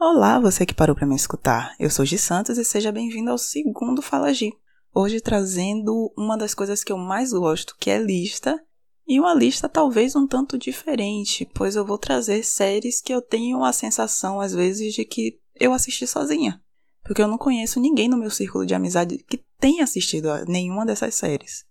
[0.00, 1.74] Olá, você que parou para me escutar.
[1.76, 4.52] Eu sou Gi Santos e seja bem-vindo ao segundo Fala Gi.
[4.94, 8.62] Hoje trazendo uma das coisas que eu mais gosto, que é lista,
[9.08, 13.64] e uma lista talvez um tanto diferente, pois eu vou trazer séries que eu tenho
[13.64, 16.62] a sensação às vezes de que eu assisti sozinha,
[17.02, 20.86] porque eu não conheço ninguém no meu círculo de amizade que tenha assistido a nenhuma
[20.86, 21.64] dessas séries.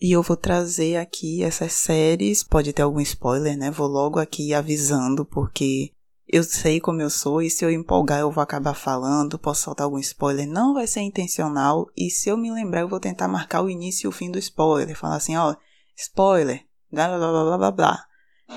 [0.00, 3.72] E eu vou trazer aqui essas séries, pode ter algum spoiler, né?
[3.72, 5.90] Vou logo aqui avisando, porque
[6.32, 9.84] eu sei como eu sou e se eu empolgar eu vou acabar falando, posso soltar
[9.84, 13.60] algum spoiler, não vai ser intencional e se eu me lembrar eu vou tentar marcar
[13.60, 15.54] o início e o fim do spoiler, falar assim, ó,
[15.94, 18.06] spoiler, blá blá blá blá blá blá,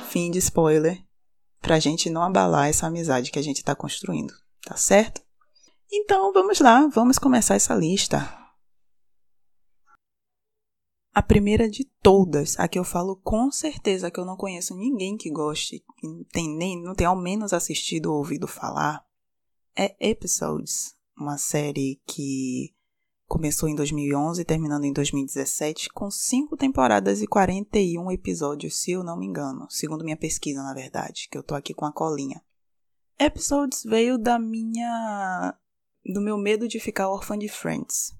[0.07, 1.03] fim de spoiler,
[1.61, 5.21] pra gente não abalar essa amizade que a gente tá construindo, tá certo?
[5.91, 8.44] Então vamos lá, vamos começar essa lista.
[11.15, 15.15] A primeira de todas, a que eu falo com certeza que eu não conheço ninguém
[15.15, 19.01] que goste, que não tem nem, não tem ao menos assistido ou ouvido falar,
[19.77, 22.75] é Episodes, uma série que
[23.27, 29.17] começou em 2011 terminando em 2017 com cinco temporadas e 41 episódios, se eu não
[29.17, 32.43] me engano, segundo minha pesquisa, na verdade, que eu tô aqui com a colinha.
[33.17, 35.57] Episodes veio da minha
[36.05, 38.13] do meu medo de ficar órfã de Friends.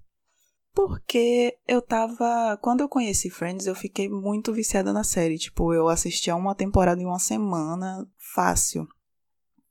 [0.75, 2.59] Porque eu tava.
[2.61, 5.37] Quando eu conheci Friends, eu fiquei muito viciada na série.
[5.37, 8.85] Tipo, eu assistia uma temporada em uma semana, fácil.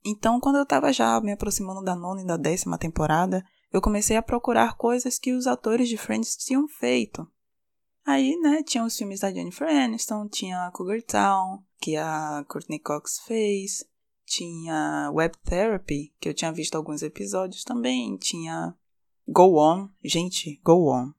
[0.02, 4.16] Então, quando eu tava já me aproximando da nona e da décima temporada, eu comecei
[4.16, 7.26] a procurar coisas que os atores de Friends tinham feito.
[8.06, 12.78] Aí, né, tinha os filmes da Jennifer Aniston, tinha a Cougar Town, que a Courtney
[12.78, 13.84] Cox fez,
[14.26, 18.74] tinha Web Therapy, que eu tinha visto alguns episódios também, tinha
[19.26, 21.12] Go On, gente, Go On.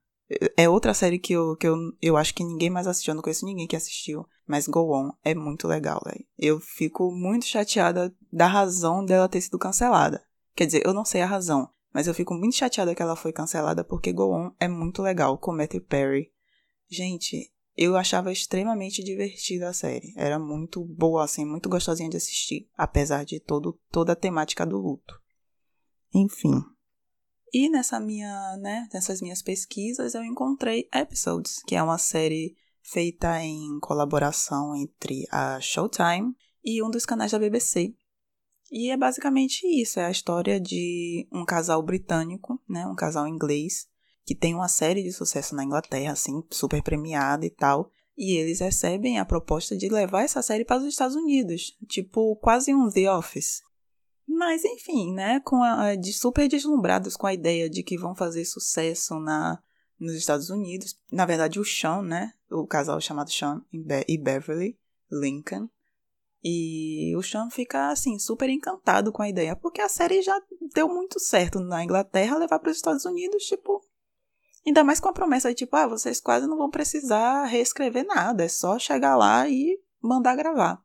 [0.58, 3.22] É outra série que eu, que eu, eu acho que ninguém mais assistiu, eu não
[3.22, 4.26] conheço ninguém que assistiu.
[4.48, 6.24] Mas Go On é muito legal, velho.
[6.38, 10.24] Eu fico muito chateada da razão dela ter sido cancelada.
[10.56, 13.34] Quer dizer, eu não sei a razão, mas eu fico muito chateada que ela foi
[13.34, 16.32] cancelada porque Go On é muito legal com Matthew Perry.
[16.88, 20.14] Gente, eu achava extremamente divertida a série.
[20.16, 24.78] Era muito boa, assim, muito gostosinha de assistir, apesar de todo, toda a temática do
[24.78, 25.20] luto.
[26.14, 26.62] Enfim,
[27.58, 33.42] e nessa minha, né, nessas minhas pesquisas eu encontrei Episodes, que é uma série feita
[33.42, 37.96] em colaboração entre a Showtime e um dos canais da BBC.
[38.70, 43.88] E é basicamente isso, é a história de um casal britânico, né, um casal inglês,
[44.26, 48.60] que tem uma série de sucesso na Inglaterra, assim, super premiada e tal, e eles
[48.60, 53.10] recebem a proposta de levar essa série para os Estados Unidos, tipo quase um The
[53.10, 53.62] Office.
[54.36, 58.44] Mas enfim, né, com a, de super deslumbrados com a ideia de que vão fazer
[58.44, 59.62] sucesso na
[59.98, 61.00] nos Estados Unidos.
[61.10, 64.78] Na verdade, o Sean, né, o casal chamado Sean e Beverly
[65.10, 65.70] Lincoln.
[66.44, 70.38] E o Sean fica assim super encantado com a ideia, porque a série já
[70.74, 73.82] deu muito certo na Inglaterra levar para os Estados Unidos, tipo,
[74.68, 78.44] ainda mais com a promessa de tipo, ah, vocês quase não vão precisar reescrever nada,
[78.44, 80.84] é só chegar lá e mandar gravar.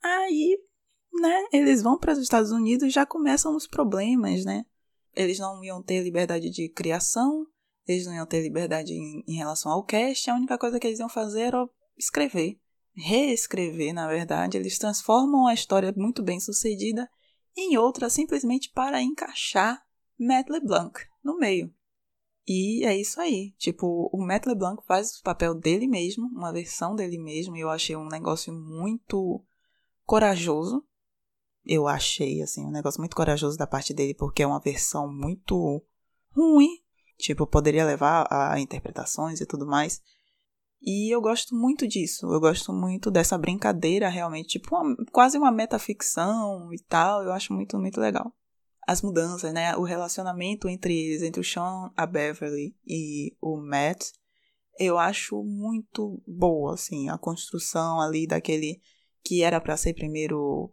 [0.00, 0.58] Aí
[1.14, 4.64] né, eles vão para os Estados Unidos já começam os problemas, né?
[5.14, 7.46] Eles não iam ter liberdade de criação,
[7.86, 10.98] eles não iam ter liberdade em, em relação ao cast, a única coisa que eles
[10.98, 12.58] iam fazer era escrever,
[12.96, 14.56] reescrever, na verdade.
[14.56, 17.08] Eles transformam a história muito bem sucedida
[17.56, 19.84] em outra simplesmente para encaixar
[20.18, 21.72] Matt LeBlanc no meio.
[22.46, 23.52] E é isso aí.
[23.56, 27.70] Tipo, o Matt LeBlanc faz o papel dele mesmo, uma versão dele mesmo, e eu
[27.70, 29.42] achei um negócio muito
[30.04, 30.84] corajoso
[31.66, 35.82] eu achei, assim, um negócio muito corajoso da parte dele, porque é uma versão muito
[36.30, 36.82] ruim.
[37.16, 40.02] Tipo, poderia levar a interpretações e tudo mais.
[40.82, 42.26] E eu gosto muito disso.
[42.26, 44.58] Eu gosto muito dessa brincadeira, realmente.
[44.58, 47.22] Tipo, uma, quase uma metaficção e tal.
[47.22, 48.32] Eu acho muito, muito legal.
[48.86, 49.74] As mudanças, né?
[49.76, 54.10] O relacionamento entre eles, entre o Sean, a Beverly e o Matt,
[54.78, 57.08] eu acho muito boa, assim.
[57.08, 58.82] A construção ali daquele
[59.24, 60.70] que era para ser primeiro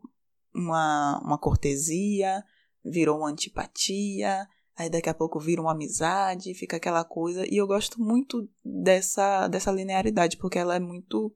[0.54, 2.44] uma, uma cortesia,
[2.84, 7.46] virou uma antipatia, aí daqui a pouco vira uma amizade, fica aquela coisa.
[7.46, 11.34] E eu gosto muito dessa, dessa linearidade, porque ela é muito.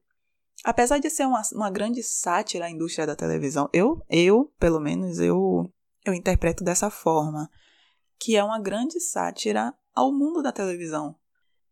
[0.63, 5.19] Apesar de ser uma, uma grande sátira à indústria da televisão, eu, eu, pelo menos,
[5.19, 5.71] eu,
[6.05, 7.49] eu interpreto dessa forma.
[8.17, 11.15] Que é uma grande sátira ao mundo da televisão.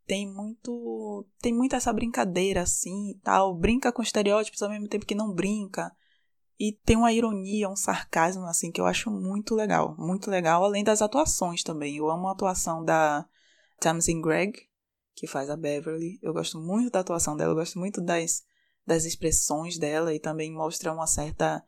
[0.05, 1.25] Tem muito.
[1.41, 3.55] Tem muito essa brincadeira assim e tal.
[3.55, 5.91] Brinca com estereótipos ao mesmo tempo que não brinca.
[6.59, 9.95] E tem uma ironia, um sarcasmo, assim, que eu acho muito legal.
[9.97, 11.97] Muito legal, além das atuações também.
[11.97, 13.25] Eu amo a atuação da
[13.79, 14.53] Tamsin Gregg,
[15.15, 16.19] que faz a Beverly.
[16.21, 18.43] Eu gosto muito da atuação dela, eu gosto muito das,
[18.85, 21.63] das expressões dela e também mostra uma certa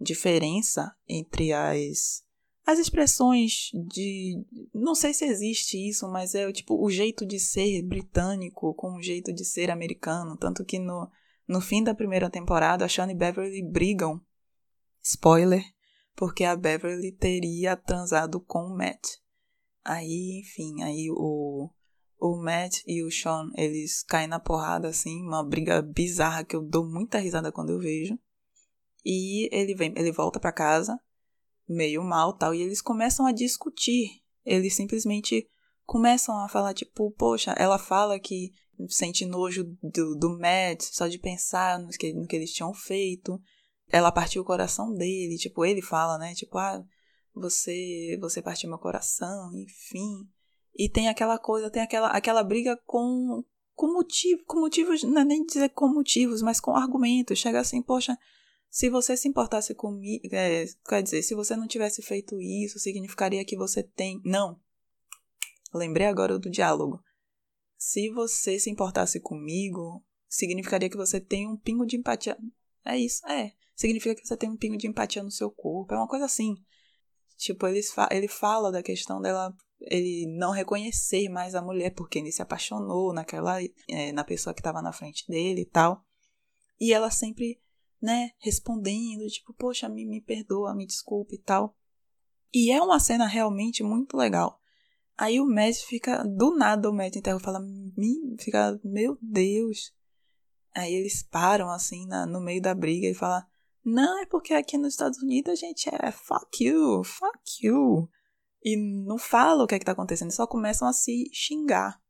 [0.00, 2.22] diferença entre as,
[2.66, 4.44] as expressões de.
[4.74, 9.02] Não sei se existe isso, mas é tipo o jeito de ser britânico com o
[9.02, 10.36] jeito de ser americano.
[10.36, 11.10] Tanto que no,
[11.46, 14.20] no fim da primeira temporada, a Sean e Beverly brigam.
[15.08, 15.64] Spoiler,
[16.14, 19.16] porque a Beverly teria transado com o Matt.
[19.82, 21.70] Aí, enfim, aí o,
[22.20, 26.60] o Matt e o Sean, eles caem na porrada, assim, uma briga bizarra que eu
[26.60, 28.18] dou muita risada quando eu vejo.
[29.02, 31.00] E ele vem, ele volta para casa,
[31.66, 34.20] meio mal tal, e eles começam a discutir.
[34.44, 35.48] Eles simplesmente
[35.86, 38.52] começam a falar, tipo, poxa, ela fala que
[38.90, 43.40] sente nojo do, do Matt só de pensar no que, no que eles tinham feito.
[43.90, 46.34] Ela partiu o coração dele, tipo, ele fala, né?
[46.34, 46.84] Tipo, ah,
[47.34, 50.28] você, você partiu meu coração, enfim.
[50.76, 53.42] E tem aquela coisa, tem aquela, aquela briga com,
[53.74, 57.38] com motivo, com motivos, não é nem dizer com motivos, mas com argumentos.
[57.38, 58.16] Chega assim, poxa,
[58.70, 63.44] se você se importasse comigo, é, quer dizer, se você não tivesse feito isso, significaria
[63.44, 64.20] que você tem.
[64.24, 64.60] Não.
[65.72, 67.02] Lembrei agora do diálogo.
[67.76, 72.36] Se você se importasse comigo, significaria que você tem um pingo de empatia.
[72.84, 73.52] É isso, é.
[73.78, 75.94] Significa que você tem um pingo de empatia no seu corpo.
[75.94, 76.56] É uma coisa assim.
[77.36, 82.18] Tipo, ele, fa ele fala da questão dela ele não reconhecer mais a mulher porque
[82.18, 86.04] ele se apaixonou naquela é, na pessoa que estava na frente dele e tal
[86.80, 87.62] e ela sempre
[88.02, 91.76] né respondendo tipo poxa me, me perdoa me desculpe e tal
[92.52, 94.60] e é uma cena realmente muito legal
[95.16, 99.94] aí o Matt fica do nada o Matt interrompe fala me fica meu Deus
[100.74, 103.46] aí eles param assim na, no meio da briga e fala
[103.88, 108.08] não é porque aqui nos Estados Unidos a gente é fuck you fuck you
[108.64, 112.00] e não falam o que é que tá acontecendo, só começam a se xingar.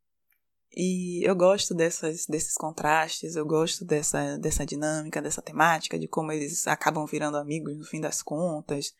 [0.75, 6.33] E eu gosto dessas, desses contrastes, eu gosto dessa, dessa dinâmica, dessa temática, de como
[6.33, 8.93] eles acabam virando amigos no fim das contas.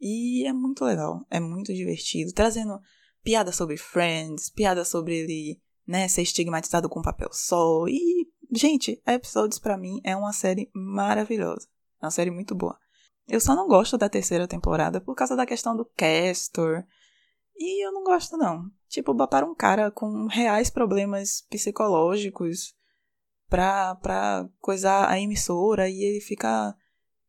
[0.00, 2.80] E é muito legal, é muito divertido, trazendo
[3.22, 7.86] piada sobre Friends, piada sobre ele, né, ser estigmatizado com papel só.
[7.86, 11.68] E, gente, Episodes para mim é uma série maravilhosa.
[12.00, 12.78] É uma série muito boa.
[13.28, 16.84] Eu só não gosto da terceira temporada por causa da questão do Castor.
[17.56, 18.70] E eu não gosto, não.
[18.88, 22.74] Tipo, botar um cara com reais problemas psicológicos
[23.48, 26.74] pra, pra coisar a emissora e ele fica.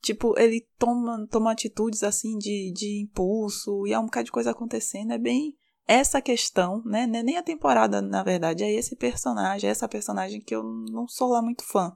[0.01, 4.51] Tipo, ele toma, toma atitudes assim de, de impulso e há um bocado de coisa
[4.51, 5.11] acontecendo.
[5.11, 7.03] É bem essa questão, né?
[7.03, 11.07] É nem a temporada, na verdade, é esse personagem, é essa personagem que eu não
[11.07, 11.95] sou lá muito fã.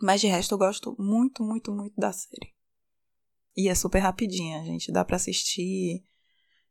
[0.00, 2.54] Mas de resto eu gosto muito, muito, muito da série.
[3.56, 4.90] E é super rapidinha, gente.
[4.90, 6.02] Dá para assistir.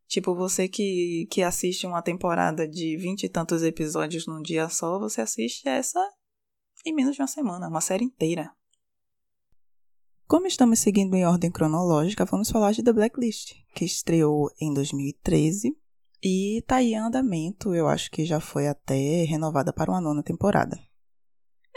[0.08, 5.00] Tipo, você que, que assiste uma temporada de vinte e tantos episódios num dia só,
[5.00, 6.00] você assiste essa
[6.86, 8.52] em menos de uma semana, uma série inteira.
[10.28, 15.76] Como estamos seguindo em ordem cronológica, vamos falar de The Blacklist, que estreou em 2013
[16.22, 20.80] e está em andamento, eu acho que já foi até renovada para uma nona temporada.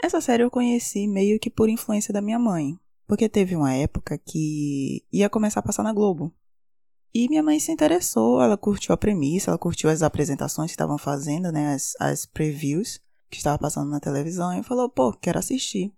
[0.01, 4.17] Essa série eu conheci meio que por influência da minha mãe, porque teve uma época
[4.17, 6.33] que ia começar a passar na Globo.
[7.13, 10.97] E minha mãe se interessou, ela curtiu a premissa, ela curtiu as apresentações que estavam
[10.97, 12.99] fazendo, né, as, as previews
[13.29, 15.93] que estava passando na televisão e falou, pô, quero assistir.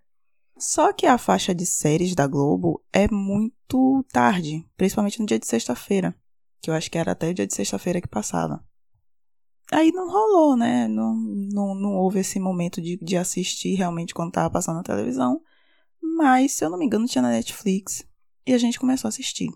[0.57, 5.47] Só que a faixa de séries da Globo é muito tarde, principalmente no dia de
[5.47, 6.15] sexta-feira,
[6.61, 8.63] que eu acho que era até o dia de sexta-feira que passava.
[9.71, 10.87] Aí não rolou, né?
[10.87, 15.41] Não, não, não houve esse momento de, de assistir realmente quando estava passando na televisão.
[16.01, 18.03] Mas, se eu não me engano, tinha na Netflix.
[18.45, 19.49] E a gente começou a assistir.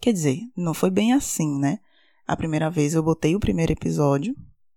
[0.00, 1.78] Quer dizer, não foi bem assim, né?
[2.26, 4.36] A primeira vez eu botei o primeiro episódio,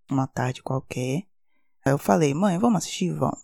[0.10, 1.24] uma tarde qualquer.
[1.84, 3.12] Aí eu falei, mãe, vamos assistir?
[3.14, 3.40] Vamos.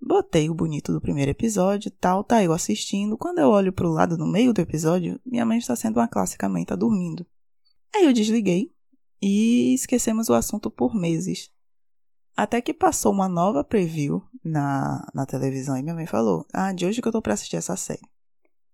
[0.00, 3.16] Botei o bonito do primeiro episódio tal, tá eu assistindo.
[3.16, 6.48] Quando eu olho pro lado no meio do episódio, minha mãe está sendo uma clássica
[6.48, 7.26] mãe, tá dormindo.
[7.94, 8.72] Aí eu desliguei
[9.20, 11.50] e esquecemos o assunto por meses.
[12.36, 16.86] Até que passou uma nova preview na, na televisão e minha mãe falou: Ah, de
[16.86, 18.08] hoje que eu tô pra assistir essa série.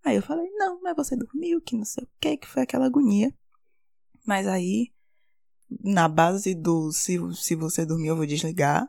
[0.05, 2.87] Aí eu falei: Não, mas você dormiu, que não sei o que, que foi aquela
[2.87, 3.35] agonia.
[4.27, 4.93] Mas aí,
[5.83, 8.87] na base do se, se você dormiu, eu vou desligar,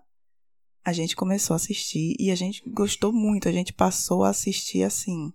[0.84, 3.48] a gente começou a assistir e a gente gostou muito.
[3.48, 5.34] A gente passou a assistir assim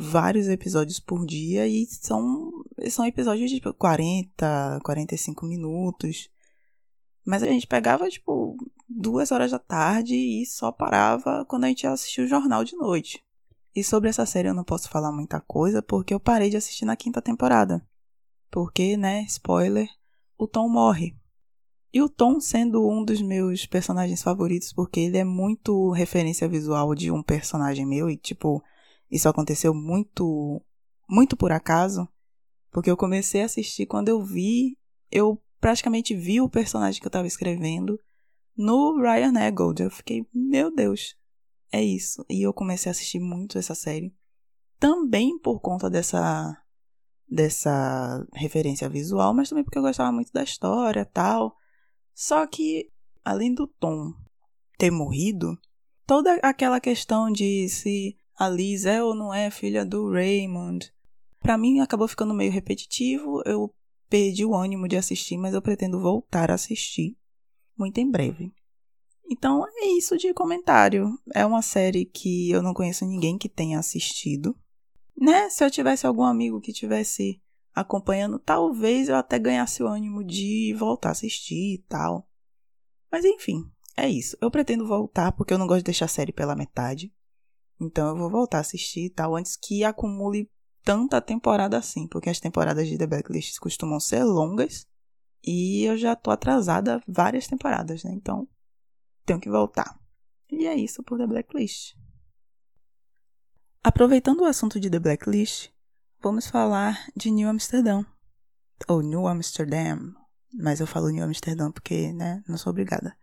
[0.00, 2.52] vários episódios por dia e são,
[2.88, 6.30] são episódios de 40, 45 minutos.
[7.26, 8.56] Mas a gente pegava, tipo,
[8.88, 12.76] duas horas da tarde e só parava quando a gente ia assistir o jornal de
[12.76, 13.24] noite.
[13.74, 16.84] E sobre essa série eu não posso falar muita coisa porque eu parei de assistir
[16.84, 17.84] na quinta temporada.
[18.50, 19.88] Porque, né, spoiler,
[20.38, 21.16] o Tom morre.
[21.92, 26.94] E o Tom sendo um dos meus personagens favoritos, porque ele é muito referência visual
[26.94, 28.62] de um personagem meu e, tipo,
[29.10, 30.62] isso aconteceu muito,
[31.08, 32.08] muito por acaso.
[32.70, 34.76] Porque eu comecei a assistir quando eu vi,
[35.10, 37.98] eu praticamente vi o personagem que eu tava escrevendo
[38.56, 39.82] no Ryan Eggold.
[39.82, 41.16] Eu fiquei, meu Deus,
[41.72, 42.24] é isso.
[42.28, 44.14] E eu comecei a assistir muito essa série.
[44.78, 46.56] Também por conta dessa
[47.30, 51.54] dessa referência visual, mas também porque eu gostava muito da história, tal.
[52.14, 52.90] Só que
[53.22, 54.14] além do Tom
[54.78, 55.58] ter morrido,
[56.06, 60.92] toda aquela questão de se a Liz é ou não é filha do Raymond,
[61.40, 63.42] para mim acabou ficando meio repetitivo.
[63.44, 63.74] Eu
[64.08, 67.16] perdi o ânimo de assistir, mas eu pretendo voltar a assistir
[67.76, 68.52] muito em breve.
[69.30, 71.18] Então é isso de comentário.
[71.34, 74.56] É uma série que eu não conheço ninguém que tenha assistido.
[75.16, 75.50] Né?
[75.50, 77.42] Se eu tivesse algum amigo que tivesse
[77.74, 82.28] acompanhando, talvez eu até ganhasse o ânimo de voltar a assistir e tal.
[83.10, 83.64] Mas enfim,
[83.96, 84.36] é isso.
[84.40, 87.12] Eu pretendo voltar porque eu não gosto de deixar a série pela metade.
[87.80, 90.50] Então eu vou voltar a assistir e tal antes que acumule
[90.82, 94.86] tanta temporada assim, porque as temporadas de The Blacklist costumam ser longas
[95.44, 98.10] e eu já tô atrasada várias temporadas, né?
[98.12, 98.48] Então
[99.24, 99.98] tenho que voltar.
[100.50, 101.94] E é isso por The Blacklist.
[103.82, 105.70] Aproveitando o assunto de The Blacklist,
[106.20, 108.04] vamos falar de New Amsterdam.
[108.88, 110.14] Ou New Amsterdam,
[110.52, 113.16] mas eu falo New Amsterdam porque, né, não sou obrigada.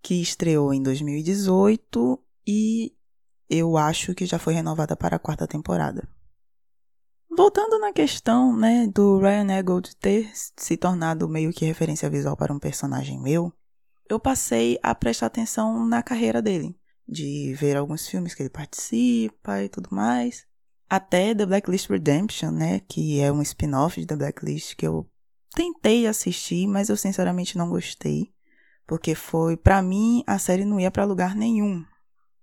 [0.00, 2.96] Que estreou em 2018 e
[3.48, 6.08] eu acho que já foi renovada para a quarta temporada.
[7.30, 12.52] Voltando na questão, né, do Ryan Eggold ter se tornado meio que referência visual para
[12.52, 13.52] um personagem meu,
[14.08, 16.74] eu passei a prestar atenção na carreira dele,
[17.06, 20.46] de ver alguns filmes que ele participa e tudo mais.
[20.90, 25.08] Até The Blacklist Redemption, né, que é um spin-off de The Blacklist que eu
[25.54, 28.32] tentei assistir, mas eu sinceramente não gostei,
[28.86, 31.84] porque foi, para mim, a série não ia para lugar nenhum.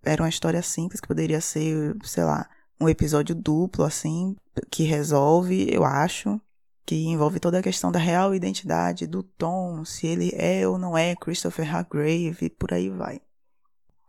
[0.05, 2.47] Era uma história simples que poderia ser, sei lá,
[2.79, 4.35] um episódio duplo assim,
[4.69, 6.39] que resolve, eu acho,
[6.85, 10.97] que envolve toda a questão da real identidade do Tom, se ele é ou não
[10.97, 13.19] é Christopher Hargrave, por aí vai.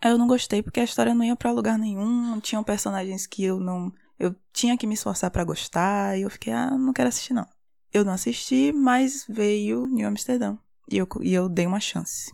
[0.04, 3.58] Eu não gostei porque a história não ia para lugar nenhum, tinham personagens que eu
[3.58, 7.32] não, eu tinha que me esforçar para gostar, e eu fiquei, ah, não quero assistir
[7.32, 7.46] não.
[7.92, 10.58] Eu não assisti, mas veio New Amsterdã
[10.90, 12.32] e eu, e eu dei uma chance.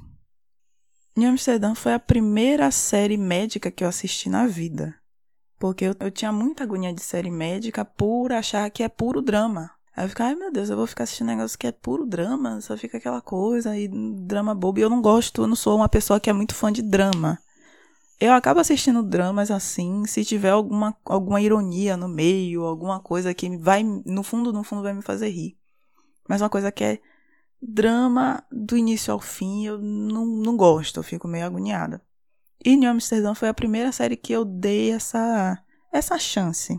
[1.15, 4.95] New Amsterdã foi a primeira série médica que eu assisti na vida.
[5.59, 9.71] Porque eu, eu tinha muita agonia de série médica por achar que é puro drama.
[9.95, 12.07] Aí eu ficava, ai meu Deus, eu vou ficar assistindo um negócio que é puro
[12.07, 14.79] drama, só fica aquela coisa e drama bobo.
[14.79, 17.39] E eu não gosto, eu não sou uma pessoa que é muito fã de drama.
[18.19, 23.55] Eu acabo assistindo dramas assim, se tiver alguma, alguma ironia no meio, alguma coisa que
[23.59, 25.59] vai, no fundo, no fundo, vai me fazer rir.
[26.27, 27.01] Mas uma coisa que é
[27.63, 32.03] drama do início ao fim, eu não, não gosto, eu fico meio agoniada.
[32.65, 35.59] E New Amsterdã foi a primeira série que eu dei essa,
[35.93, 36.79] essa chance.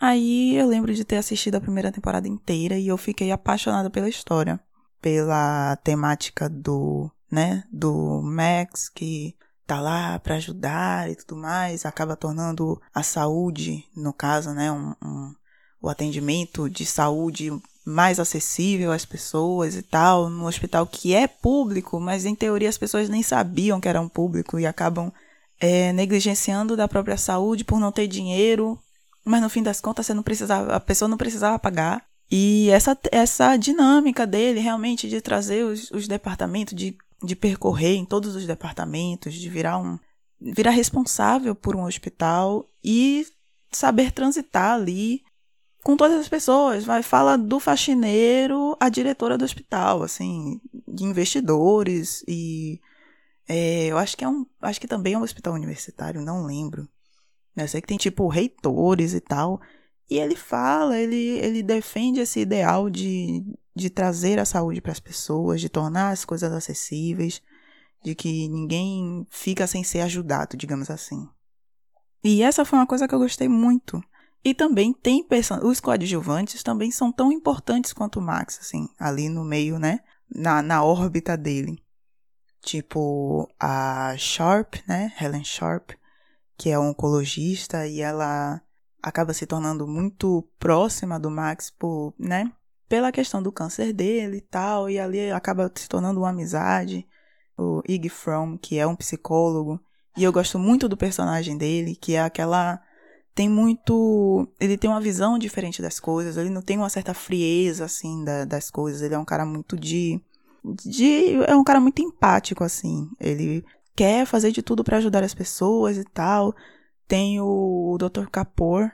[0.00, 4.08] Aí eu lembro de ter assistido a primeira temporada inteira e eu fiquei apaixonada pela
[4.08, 4.58] história,
[5.00, 12.16] pela temática do, né, do Max que tá lá para ajudar e tudo mais, acaba
[12.16, 15.34] tornando a saúde, no caso, né, um, um,
[15.80, 17.50] o atendimento de saúde
[17.84, 22.78] mais acessível às pessoas e tal, no hospital que é público, mas em teoria as
[22.78, 25.12] pessoas nem sabiam que era um público e acabam
[25.58, 28.78] é, negligenciando da própria saúde por não ter dinheiro
[29.24, 32.04] mas no fim das contas você não precisava, a pessoa não precisava pagar.
[32.30, 38.04] E essa, essa dinâmica dele realmente de trazer os, os departamentos, de, de percorrer em
[38.04, 39.98] todos os departamentos, de virar um
[40.42, 43.26] virar responsável por um hospital e
[43.70, 45.22] saber transitar ali
[45.82, 46.84] com todas as pessoas.
[46.84, 52.80] Vai fala do faxineiro à diretora do hospital, assim, de investidores e
[53.48, 56.88] é, eu acho que é um, acho que também é um hospital universitário, não lembro.
[57.56, 59.60] Eu sei que tem tipo reitores e tal.
[60.08, 63.44] E ele fala, ele, ele defende esse ideal de,
[63.74, 67.42] de trazer a saúde para as pessoas, de tornar as coisas acessíveis,
[68.04, 71.28] de que ninguém fica sem ser ajudado, digamos assim.
[72.22, 74.00] E essa foi uma coisa que eu gostei muito.
[74.42, 75.26] E também tem
[75.62, 80.00] os coadjuvantes também são tão importantes quanto o Max, assim, ali no meio, né?
[80.34, 81.82] Na, na órbita dele.
[82.62, 85.12] Tipo a Sharp, né?
[85.20, 85.90] Helen Sharp,
[86.56, 88.62] que é oncologista, e ela
[89.02, 92.52] acaba se tornando muito próxima do Max por, né,
[92.88, 97.06] pela questão do câncer dele e tal, e ali acaba se tornando uma amizade.
[97.56, 99.80] O Ig Fromm, que é um psicólogo,
[100.16, 102.80] e eu gosto muito do personagem dele, que é aquela
[103.34, 104.48] tem muito.
[104.58, 108.44] Ele tem uma visão diferente das coisas, ele não tem uma certa frieza, assim, da,
[108.44, 109.02] das coisas.
[109.02, 110.20] Ele é um cara muito de.
[110.84, 113.08] de é um cara muito empático, assim.
[113.18, 113.64] Ele
[113.96, 116.54] quer fazer de tudo para ajudar as pessoas e tal.
[117.06, 118.28] Tem o Dr.
[118.30, 118.90] Kapoor,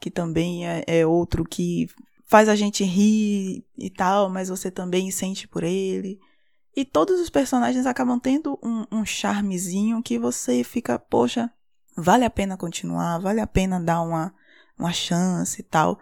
[0.00, 1.88] que também é, é outro que
[2.26, 6.18] faz a gente rir e tal, mas você também sente por ele.
[6.76, 11.48] E todos os personagens acabam tendo um, um charmezinho que você fica, poxa,
[11.96, 14.34] vale a pena continuar, vale a pena dar uma,
[14.78, 15.98] uma chance e tal.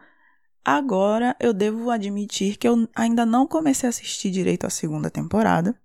[0.64, 5.76] Agora eu devo admitir que eu ainda não comecei a assistir direito a segunda temporada,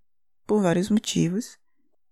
[0.48, 1.58] por vários motivos,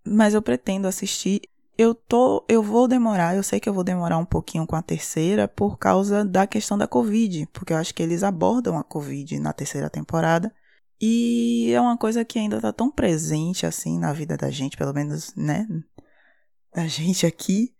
[0.04, 1.40] mas eu pretendo assistir.
[1.78, 4.82] Eu tô, eu vou demorar, eu sei que eu vou demorar um pouquinho com a
[4.82, 9.38] terceira por causa da questão da Covid, porque eu acho que eles abordam a Covid
[9.38, 10.54] na terceira temporada.
[10.98, 14.94] E é uma coisa que ainda tá tão presente assim na vida da gente, pelo
[14.94, 15.66] menos, né,
[16.74, 17.74] da gente aqui,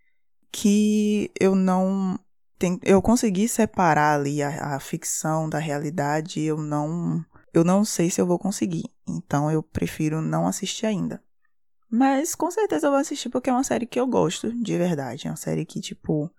[0.50, 2.18] que eu não
[2.58, 8.10] tem, eu consegui separar ali a, a ficção da realidade, eu não eu não sei
[8.10, 8.84] se eu vou conseguir.
[9.08, 11.22] Então eu prefiro não assistir ainda.
[11.90, 15.26] Mas com certeza eu vou assistir porque é uma série que eu gosto, de verdade.
[15.26, 16.30] É uma série que, tipo,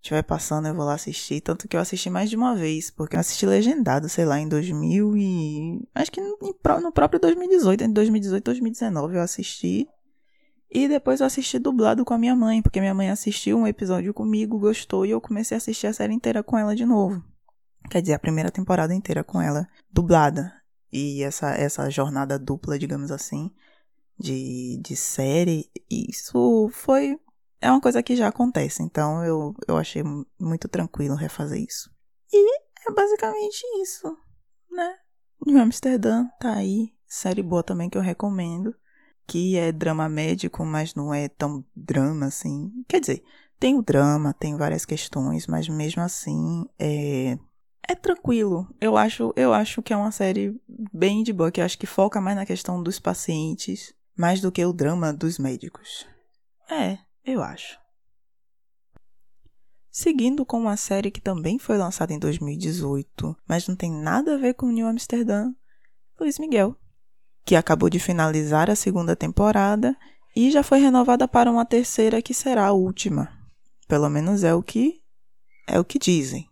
[0.00, 1.40] estiver passando eu vou lá assistir.
[1.40, 4.48] Tanto que eu assisti mais de uma vez, porque eu assisti legendado, sei lá, em
[4.48, 5.88] 2000 e.
[5.94, 6.36] Acho que no,
[6.80, 9.88] no próprio 2018, em 2018 e 2019 eu assisti.
[10.74, 14.14] E depois eu assisti dublado com a minha mãe, porque minha mãe assistiu um episódio
[14.14, 17.22] comigo, gostou e eu comecei a assistir a série inteira com ela de novo.
[17.90, 20.50] Quer dizer, a primeira temporada inteira com ela dublada.
[20.90, 23.50] E essa, essa jornada dupla, digamos assim,
[24.18, 27.20] de, de série, isso foi.
[27.60, 30.02] É uma coisa que já acontece, então eu, eu achei
[30.40, 31.90] muito tranquilo refazer isso.
[32.32, 34.16] E é basicamente isso,
[34.70, 34.96] né?
[35.46, 38.74] New Amsterdã tá aí, série boa também que eu recomendo
[39.26, 42.70] que é drama médico, mas não é tão drama assim.
[42.88, 43.22] Quer dizer,
[43.58, 47.38] tem o drama, tem várias questões, mas mesmo assim é
[47.88, 48.66] é tranquilo.
[48.80, 50.58] Eu acho, eu acho que é uma série
[50.92, 54.52] bem de boa, que eu acho que foca mais na questão dos pacientes, mais do
[54.52, 56.06] que o drama dos médicos.
[56.70, 57.78] É, eu acho.
[59.90, 64.38] Seguindo com uma série que também foi lançada em 2018, mas não tem nada a
[64.38, 65.52] ver com New Amsterdã,
[66.18, 66.76] Luiz Miguel
[67.44, 69.96] que acabou de finalizar a segunda temporada
[70.34, 73.28] e já foi renovada para uma terceira que será a última.
[73.88, 75.02] Pelo menos é o que
[75.66, 76.48] é o que dizem.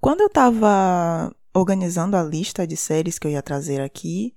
[0.00, 4.36] Quando eu estava organizando a lista de séries que eu ia trazer aqui,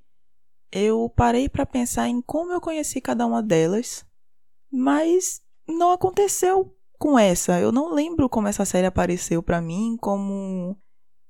[0.72, 4.06] eu parei para pensar em como eu conheci cada uma delas,
[4.72, 7.60] mas não aconteceu com essa.
[7.60, 10.78] Eu não lembro como essa série apareceu para mim, como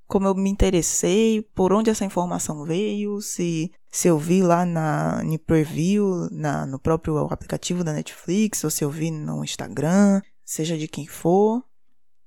[0.08, 5.22] como eu me interessei, por onde essa informação veio, se, se eu vi lá na,
[5.24, 10.78] no preview, na, no próprio aplicativo da Netflix, ou se eu vi no Instagram, seja
[10.78, 11.63] de quem for,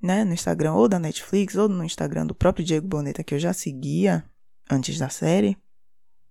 [0.01, 3.38] né, no Instagram ou da Netflix, ou no Instagram do próprio Diego Boneta, que eu
[3.38, 4.25] já seguia
[4.71, 5.57] antes da série.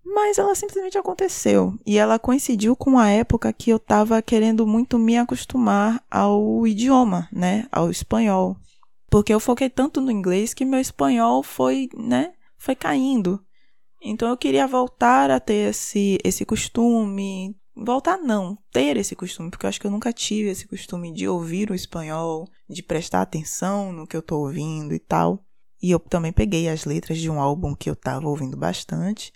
[0.05, 1.77] Mas ela simplesmente aconteceu.
[1.85, 7.27] E ela coincidiu com a época que eu estava querendo muito me acostumar ao idioma,
[7.31, 7.67] né?
[7.71, 8.57] Ao espanhol.
[9.09, 13.43] Porque eu foquei tanto no inglês que meu espanhol foi, né, foi caindo.
[14.01, 17.55] Então eu queria voltar a ter esse, esse costume.
[17.75, 21.27] Voltar não, ter esse costume, porque eu acho que eu nunca tive esse costume de
[21.27, 25.45] ouvir o espanhol, de prestar atenção no que eu tô ouvindo e tal.
[25.81, 29.31] E eu também peguei as letras de um álbum que eu tava ouvindo bastante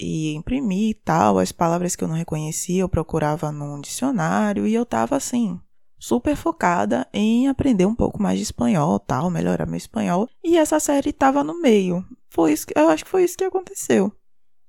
[0.00, 4.74] e imprimi e tal, as palavras que eu não reconhecia eu procurava num dicionário e
[4.74, 5.60] eu tava assim,
[6.00, 10.28] super focada em aprender um pouco mais de espanhol, tal, melhorar meu espanhol.
[10.42, 12.04] E essa série estava no meio.
[12.30, 14.10] Foi isso, eu acho que foi isso que aconteceu.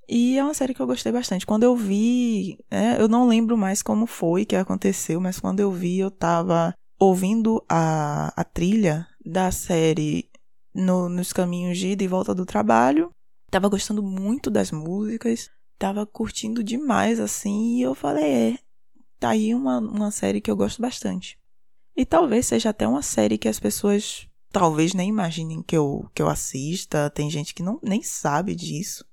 [0.09, 1.45] E é uma série que eu gostei bastante.
[1.45, 5.71] Quando eu vi, né, eu não lembro mais como foi que aconteceu, mas quando eu
[5.71, 10.29] vi, eu tava ouvindo a, a trilha da série
[10.75, 13.09] no, nos caminhos de ida e volta do trabalho.
[13.49, 18.59] Tava gostando muito das músicas, tava curtindo demais, assim, e eu falei, é,
[19.21, 21.37] tá aí uma, uma série que eu gosto bastante.
[21.95, 26.21] E talvez seja até uma série que as pessoas talvez nem imaginem que eu, que
[26.21, 27.07] eu assista.
[27.11, 29.05] Tem gente que não, nem sabe disso.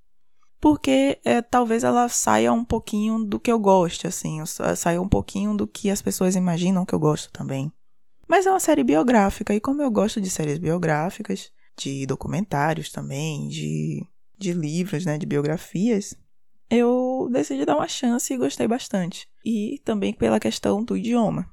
[0.59, 4.41] Porque é, talvez ela saia um pouquinho do que eu gosto, assim.
[4.77, 7.71] Saia um pouquinho do que as pessoas imaginam que eu gosto também.
[8.27, 13.49] Mas é uma série biográfica, e como eu gosto de séries biográficas, de documentários também,
[13.49, 14.05] de,
[14.37, 16.15] de livros, né, de biografias,
[16.71, 19.29] eu decidi dar uma chance e gostei bastante.
[19.51, 21.49] E também pela questão do idioma.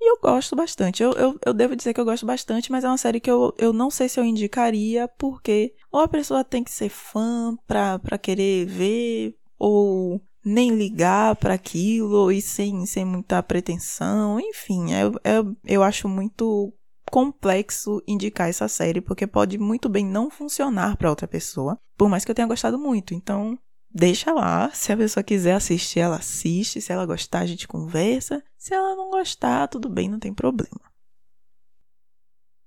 [0.00, 1.02] E eu gosto bastante.
[1.02, 3.52] Eu, eu, eu devo dizer que eu gosto bastante, mas é uma série que eu,
[3.58, 7.98] eu não sei se eu indicaria, porque ou a pessoa tem que ser fã pra,
[7.98, 14.38] pra querer ver, ou nem ligar para aquilo, e sem, sem muita pretensão.
[14.38, 16.72] Enfim, eu, eu, eu acho muito
[17.10, 22.24] complexo indicar essa série, porque pode muito bem não funcionar para outra pessoa, por mais
[22.24, 23.12] que eu tenha gostado muito.
[23.12, 23.58] Então,
[23.92, 24.70] deixa lá.
[24.70, 26.80] Se a pessoa quiser assistir, ela assiste.
[26.80, 28.42] Se ela gostar, a gente conversa.
[28.56, 30.80] Se ela não gostar, tudo bem, não tem problema.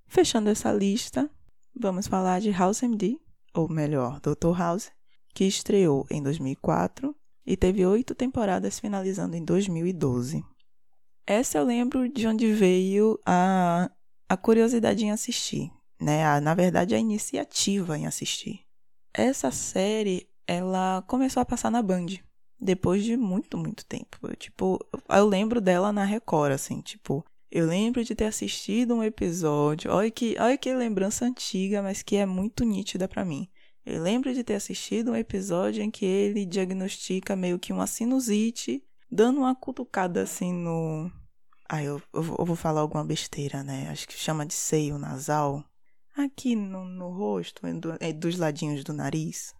[0.07, 1.29] Fechando essa lista,
[1.75, 3.19] vamos falar de House MD,
[3.53, 4.57] ou melhor, Dr.
[4.57, 4.91] House,
[5.33, 10.43] que estreou em 2004 e teve oito temporadas finalizando em 2012.
[11.27, 13.89] Essa eu lembro de onde veio a,
[14.29, 16.25] a curiosidade em assistir, né?
[16.25, 18.61] A, na verdade, a iniciativa em assistir.
[19.13, 22.07] Essa série, ela começou a passar na Band,
[22.59, 24.17] depois de muito, muito tempo.
[24.23, 24.79] Eu, tipo,
[25.09, 30.11] eu lembro dela na Record, assim, tipo, eu lembro de ter assistido um episódio, olha
[30.11, 33.47] que, olha que lembrança antiga, mas que é muito nítida para mim.
[33.85, 38.83] Eu lembro de ter assistido um episódio em que ele diagnostica meio que uma sinusite,
[39.11, 41.11] dando uma cutucada assim no.
[41.69, 43.87] Ah, eu, eu, vou falar alguma besteira, né?
[43.89, 45.63] Acho que chama de seio nasal.
[46.17, 47.61] Aqui no, no rosto,
[48.17, 49.53] dos ladinhos do nariz.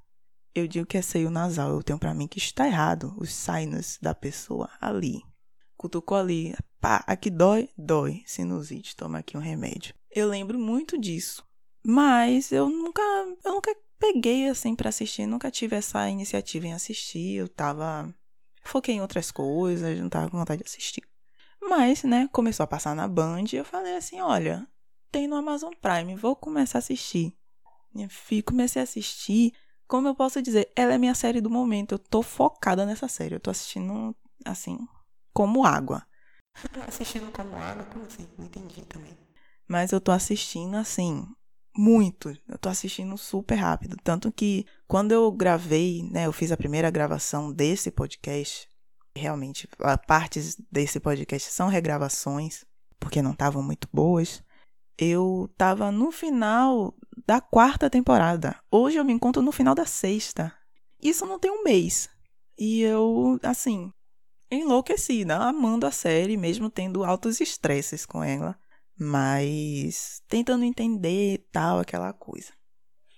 [0.56, 1.72] Eu digo que é seio nasal.
[1.72, 3.14] Eu tenho para mim que está errado.
[3.18, 5.22] Os sinus da pessoa ali.
[5.78, 6.56] Cutucou ali.
[6.80, 7.70] Pá, aqui dói?
[7.78, 8.24] Dói.
[8.26, 8.96] Sinusite.
[8.96, 9.94] Toma aqui um remédio.
[10.10, 11.46] Eu lembro muito disso.
[11.86, 13.02] Mas eu nunca,
[13.44, 18.14] eu nunca peguei assim para assistir, nunca tive essa iniciativa em assistir, eu tava
[18.64, 21.04] foquei em outras coisas, não tava com vontade de assistir.
[21.62, 24.68] Mas, né, começou a passar na Band e eu falei assim, olha,
[25.12, 27.36] tem no Amazon Prime, vou começar a assistir.
[28.32, 29.54] E comecei a assistir,
[29.88, 33.36] como eu posso dizer, ela é minha série do momento, eu tô focada nessa série,
[33.36, 34.80] eu tô assistindo assim,
[35.34, 36.06] como água.
[36.88, 37.84] assistindo como água?
[37.86, 38.28] Como assim?
[38.38, 39.16] Não entendi também.
[39.68, 41.26] Mas eu tô assistindo assim,
[41.76, 42.30] muito.
[42.48, 43.98] Eu tô assistindo super rápido.
[44.04, 48.70] Tanto que quando eu gravei, né, eu fiz a primeira gravação desse podcast.
[49.18, 49.68] Realmente,
[50.08, 52.66] partes desse podcast são regravações,
[53.00, 54.44] porque não estavam muito boas.
[54.98, 56.94] Eu tava no final
[57.26, 58.56] da quarta temporada.
[58.72, 60.54] Hoje eu me encontro no final da sexta.
[61.02, 62.10] Isso não tem um mês.
[62.58, 63.92] E eu, assim,
[64.50, 68.58] enlouquecida, amando a série, mesmo tendo altos estresses com ela
[68.98, 72.54] mas tentando entender tal, aquela coisa.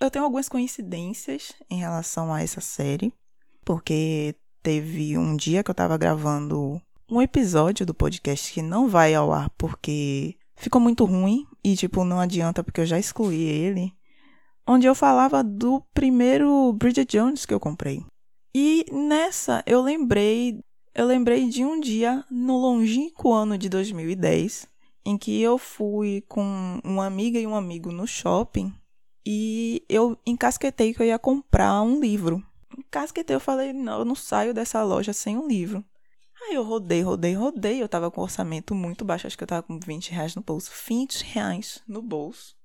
[0.00, 3.12] Eu tenho algumas coincidências em relação a essa série,
[3.64, 9.14] porque teve um dia que eu tava gravando um episódio do podcast que não vai
[9.14, 13.92] ao ar porque ficou muito ruim e, tipo, não adianta porque eu já excluí ele,
[14.68, 18.04] onde eu falava do primeiro Bridget Jones que eu comprei.
[18.54, 20.60] E nessa eu lembrei,
[20.94, 24.68] eu lembrei de um dia no longínquo ano de 2010,
[25.06, 28.72] em que eu fui com uma amiga e um amigo no shopping
[29.30, 32.42] e eu encasquetei que eu ia comprar um livro.
[32.78, 35.84] Encasquetei, eu falei, não, eu não saio dessa loja sem um livro.
[36.42, 37.82] Aí eu rodei, rodei, rodei.
[37.82, 40.40] Eu tava com um orçamento muito baixo, acho que eu tava com 20 reais no
[40.40, 40.70] bolso.
[40.88, 42.56] 20 reais no bolso.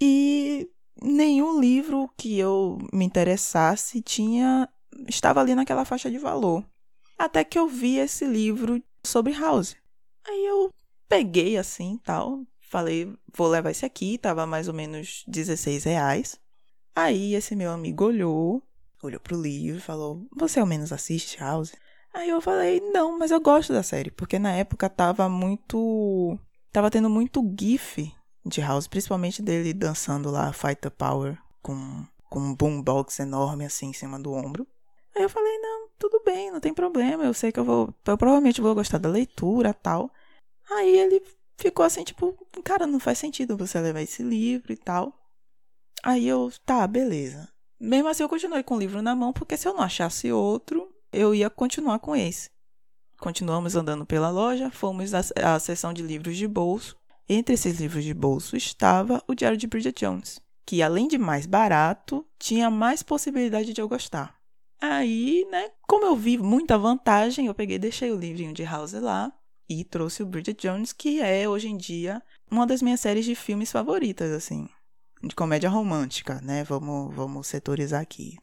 [0.00, 0.70] E
[1.02, 4.68] nenhum livro que eu me interessasse tinha.
[5.08, 6.64] estava ali naquela faixa de valor.
[7.18, 9.76] Até que eu vi esse livro sobre House.
[10.26, 10.70] Aí eu
[11.08, 12.44] peguei assim tal.
[12.60, 16.40] Falei, vou levar esse aqui, tava mais ou menos 16 reais.
[16.96, 18.62] Aí esse meu amigo olhou,
[19.02, 21.72] olhou pro livro e falou: Você ao menos assiste House?
[22.12, 26.38] Aí eu falei: Não, mas eu gosto da série, porque na época tava muito.
[26.72, 28.12] Tava tendo muito GIF
[28.44, 33.86] de House, principalmente dele dançando lá Fight the Power com, com um boombox enorme assim
[33.86, 34.66] em cima do ombro.
[35.14, 37.94] Aí eu falei: Não, tudo bem, não tem problema, eu sei que eu vou.
[38.06, 40.10] Eu provavelmente vou gostar da leitura tal.
[40.70, 41.22] Aí ele
[41.56, 45.12] ficou assim, tipo, cara, não faz sentido você levar esse livro e tal.
[46.02, 47.48] Aí eu, tá, beleza.
[47.80, 50.92] Mesmo assim, eu continuei com o livro na mão, porque se eu não achasse outro,
[51.12, 52.50] eu ia continuar com esse.
[53.18, 56.96] Continuamos andando pela loja, fomos à, à seção de livros de bolso.
[57.28, 61.46] Entre esses livros de bolso estava o Diário de Bridget Jones, que além de mais
[61.46, 64.34] barato, tinha mais possibilidade de eu gostar.
[64.80, 69.32] Aí, né, como eu vi muita vantagem, eu peguei, deixei o livrinho de House lá
[69.68, 73.34] e trouxe o Bridget Jones, que é hoje em dia uma das minhas séries de
[73.34, 74.68] filmes favoritas, assim,
[75.22, 76.62] de comédia romântica, né?
[76.64, 78.36] Vamos, vamos setorizar aqui.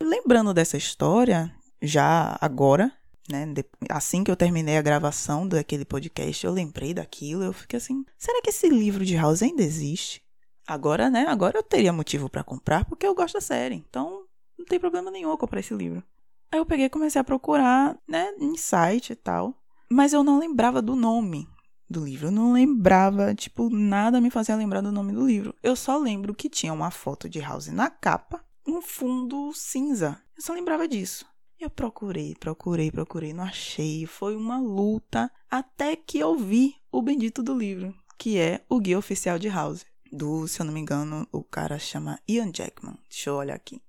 [0.00, 2.92] Lembrando dessa história, já agora,
[3.28, 3.46] né?
[3.88, 8.40] Assim que eu terminei a gravação daquele podcast, eu lembrei daquilo, eu fiquei assim, será
[8.42, 10.22] que esse livro de House ainda existe?
[10.66, 11.26] Agora, né?
[11.26, 13.74] Agora eu teria motivo para comprar porque eu gosto da série.
[13.74, 14.24] Então,
[14.58, 16.02] não tem problema nenhum eu comprar esse livro.
[16.50, 19.56] Aí eu peguei e comecei a procurar, né, em site e tal.
[19.90, 21.48] Mas eu não lembrava do nome
[21.88, 22.28] do livro.
[22.28, 25.54] Eu não lembrava, tipo, nada me fazia lembrar do nome do livro.
[25.62, 30.20] Eu só lembro que tinha uma foto de House na capa, um fundo cinza.
[30.36, 31.26] Eu só lembrava disso.
[31.62, 34.04] Eu procurei, procurei, procurei, não achei.
[34.04, 38.98] Foi uma luta até que eu vi o bendito do livro, que é o Guia
[38.98, 39.86] Oficial de House.
[40.10, 42.98] Do, se eu não me engano, o cara chama Ian Jackman.
[43.08, 43.80] Deixa eu olhar aqui.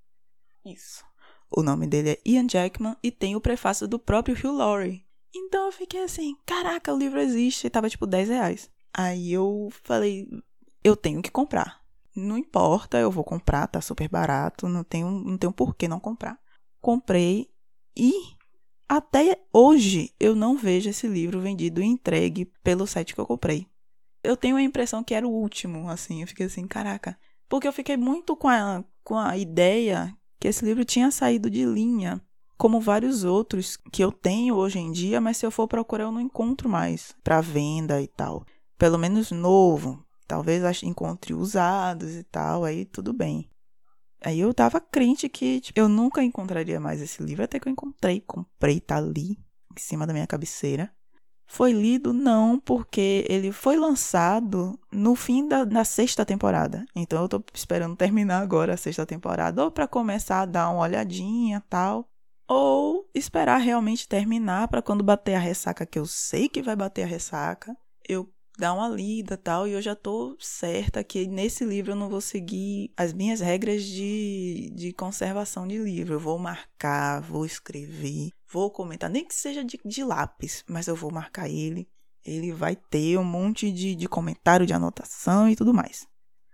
[0.63, 1.03] Isso.
[1.49, 5.03] O nome dele é Ian Jackman e tem o prefácio do próprio Hugh Laurie.
[5.33, 8.69] Então eu fiquei assim, caraca, o livro existe, e tava tipo 10 reais.
[8.93, 10.29] Aí eu falei,
[10.83, 11.81] eu tenho que comprar.
[12.15, 15.99] não importa, eu vou comprar, tá super barato, não tenho, não tenho por que não
[15.99, 16.39] comprar.
[16.79, 17.51] Comprei
[17.95, 18.13] e
[18.87, 23.67] até hoje eu não vejo esse livro vendido e entregue pelo site que eu comprei.
[24.23, 27.17] Eu tenho a impressão que era o último, assim, eu fiquei assim, caraca.
[27.49, 31.65] Porque eu fiquei muito com a, com a ideia que esse livro tinha saído de
[31.65, 32.21] linha,
[32.57, 36.11] como vários outros que eu tenho hoje em dia, mas se eu for procurar eu
[36.11, 38.45] não encontro mais para venda e tal.
[38.77, 43.49] Pelo menos novo, talvez encontre usados e tal, aí tudo bem.
[44.23, 47.71] Aí eu tava crente que tipo, eu nunca encontraria mais esse livro, até que eu
[47.71, 49.37] encontrei, comprei, tá ali,
[49.75, 50.91] em cima da minha cabeceira.
[51.45, 56.85] Foi lido não, porque ele foi lançado no fim da, sexta temporada.
[56.95, 60.81] Então eu tô esperando terminar agora a sexta temporada, ou para começar a dar uma
[60.81, 62.07] olhadinha tal,
[62.47, 67.03] ou esperar realmente terminar para quando bater a ressaca, que eu sei que vai bater
[67.03, 67.75] a ressaca,
[68.07, 72.09] eu dar uma lida tal, e eu já tô certa que nesse livro eu não
[72.09, 76.13] vou seguir as minhas regras de, de conservação de livro.
[76.13, 80.95] Eu vou marcar, vou escrever, vou comentar, nem que seja de, de lápis, mas eu
[80.95, 81.87] vou marcar ele.
[82.25, 86.07] Ele vai ter um monte de, de comentário, de anotação e tudo mais.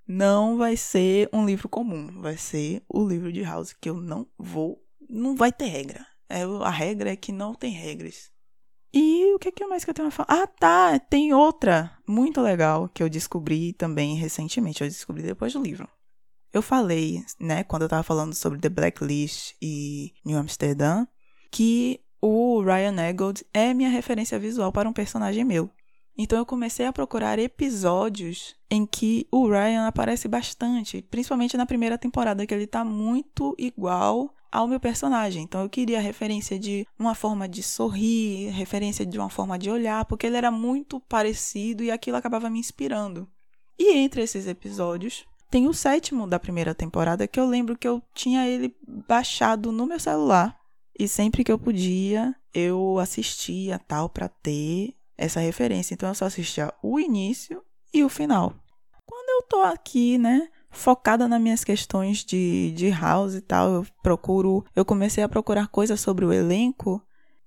[0.07, 4.25] Não vai ser um livro comum, vai ser o livro de House que eu não
[4.37, 4.83] vou.
[5.07, 6.05] Não vai ter regra.
[6.27, 8.31] É, a regra é que não tem regras.
[8.93, 10.27] E o que, que mais que eu tenho a falar?
[10.29, 14.81] Ah, tá, tem outra muito legal que eu descobri também recentemente.
[14.81, 15.87] Eu descobri depois do livro.
[16.51, 21.07] Eu falei, né, quando eu tava falando sobre The Blacklist e New Amsterdam,
[21.51, 25.69] que o Ryan Eggold é minha referência visual para um personagem meu.
[26.17, 31.97] Então eu comecei a procurar episódios em que o Ryan aparece bastante, principalmente na primeira
[31.97, 35.43] temporada, que ele tá muito igual ao meu personagem.
[35.43, 40.05] Então eu queria referência de uma forma de sorrir, referência de uma forma de olhar,
[40.05, 43.27] porque ele era muito parecido e aquilo acabava me inspirando.
[43.77, 48.03] E entre esses episódios, tem o sétimo da primeira temporada que eu lembro que eu
[48.13, 48.75] tinha ele
[49.07, 50.59] baixado no meu celular
[50.97, 55.93] e sempre que eu podia, eu assistia tal para ter essa referência.
[55.93, 58.53] Então eu só assistia o início e o final.
[59.05, 63.73] Quando eu tô aqui, né, focada nas minhas questões de, de house e tal.
[63.73, 67.01] Eu procuro, eu comecei a procurar coisas sobre o elenco.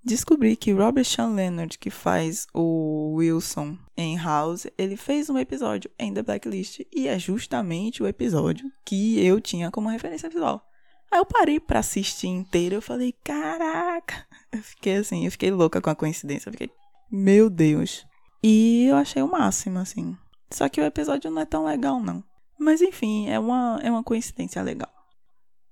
[0.05, 5.89] Descobri que Robert Sean Leonard, que faz o Wilson em House, ele fez um episódio
[5.97, 10.61] em The Blacklist e é justamente o episódio que eu tinha como referência visual.
[11.09, 14.25] Aí eu parei para assistir inteiro, eu falei, caraca!
[14.51, 16.69] Eu fiquei assim, eu fiquei louca com a coincidência, eu fiquei,
[17.09, 18.05] meu Deus.
[18.43, 20.17] E eu achei o máximo, assim.
[20.51, 22.21] Só que o episódio não é tão legal, não.
[22.59, 24.91] Mas enfim, é uma, é uma coincidência legal.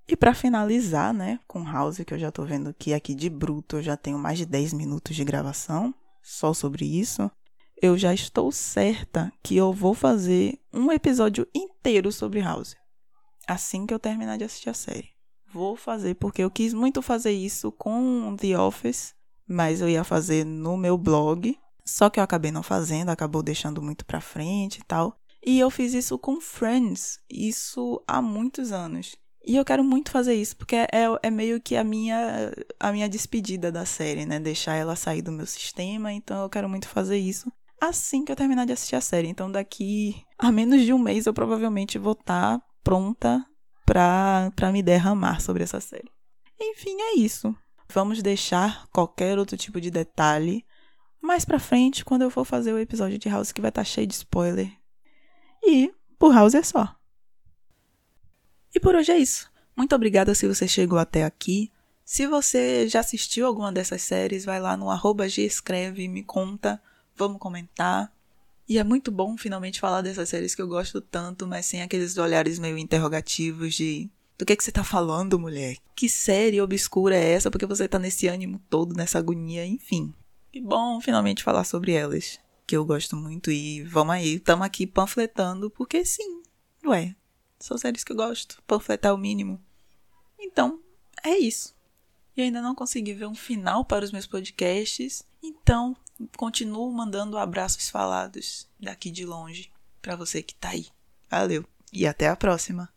[0.07, 3.77] E para finalizar, né, com House, que eu já tô vendo que aqui de bruto
[3.77, 7.31] eu já tenho mais de 10 minutos de gravação só sobre isso,
[7.81, 12.75] eu já estou certa que eu vou fazer um episódio inteiro sobre House.
[13.47, 15.09] Assim que eu terminar de assistir a série.
[15.51, 19.13] Vou fazer, porque eu quis muito fazer isso com The Office,
[19.47, 21.57] mas eu ia fazer no meu blog.
[21.83, 25.17] Só que eu acabei não fazendo, acabou deixando muito pra frente e tal.
[25.45, 29.15] E eu fiz isso com Friends, isso há muitos anos.
[29.45, 30.87] E eu quero muito fazer isso, porque é,
[31.23, 34.39] é meio que a minha, a minha despedida da série, né?
[34.39, 37.51] Deixar ela sair do meu sistema, então eu quero muito fazer isso
[37.81, 39.27] assim que eu terminar de assistir a série.
[39.27, 43.43] Então daqui a menos de um mês eu provavelmente vou estar tá pronta
[43.85, 46.09] pra, pra me derramar sobre essa série.
[46.61, 47.55] Enfim, é isso.
[47.91, 50.63] Vamos deixar qualquer outro tipo de detalhe
[51.19, 53.85] mais pra frente, quando eu for fazer o episódio de House, que vai estar tá
[53.85, 54.71] cheio de spoiler.
[55.63, 56.95] E por House é só.
[58.73, 59.51] E por hoje é isso.
[59.75, 61.71] Muito obrigada se você chegou até aqui.
[62.03, 66.81] Se você já assistiu alguma dessas séries, vai lá no arroba escreve, me conta,
[67.15, 68.11] vamos comentar.
[68.67, 72.17] E é muito bom finalmente falar dessas séries que eu gosto tanto, mas sem aqueles
[72.17, 75.77] olhares meio interrogativos de do que, é que você tá falando, mulher?
[75.95, 77.51] Que série obscura é essa?
[77.51, 80.11] Porque você tá nesse ânimo todo, nessa agonia, enfim.
[80.51, 82.39] Que bom finalmente falar sobre elas
[82.71, 86.41] que eu gosto muito e vamos aí, estamos aqui panfletando, porque sim,
[86.85, 87.13] ué,
[87.59, 89.61] são séries que eu gosto, panfletar é o mínimo.
[90.39, 90.79] Então,
[91.21, 91.75] é isso.
[92.33, 95.97] E ainda não consegui ver um final para os meus podcasts, então
[96.37, 99.69] continuo mandando abraços falados daqui de longe
[100.01, 100.87] para você que tá aí.
[101.29, 102.87] Valeu e até a próxima.